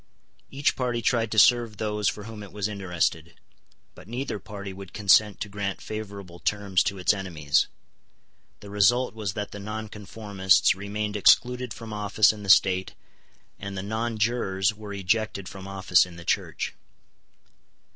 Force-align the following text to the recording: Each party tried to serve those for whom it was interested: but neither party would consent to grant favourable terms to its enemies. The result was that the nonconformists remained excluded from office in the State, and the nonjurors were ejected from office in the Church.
Each 0.49 0.75
party 0.75 0.99
tried 1.03 1.29
to 1.31 1.37
serve 1.37 1.77
those 1.77 2.09
for 2.09 2.23
whom 2.23 2.41
it 2.41 2.51
was 2.51 2.67
interested: 2.67 3.39
but 3.93 4.07
neither 4.07 4.39
party 4.39 4.73
would 4.73 4.93
consent 4.93 5.39
to 5.41 5.47
grant 5.47 5.79
favourable 5.79 6.39
terms 6.39 6.81
to 6.85 6.97
its 6.97 7.13
enemies. 7.13 7.67
The 8.61 8.71
result 8.71 9.13
was 9.13 9.33
that 9.33 9.51
the 9.51 9.59
nonconformists 9.59 10.73
remained 10.73 11.15
excluded 11.15 11.71
from 11.71 11.93
office 11.93 12.33
in 12.33 12.41
the 12.41 12.49
State, 12.49 12.95
and 13.59 13.77
the 13.77 13.83
nonjurors 13.83 14.73
were 14.73 14.91
ejected 14.91 15.47
from 15.47 15.67
office 15.67 16.07
in 16.07 16.15
the 16.15 16.25
Church. 16.25 16.73